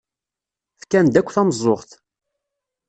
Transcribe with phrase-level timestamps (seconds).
[0.81, 1.89] Fkan-d akk tameẓẓuɣt.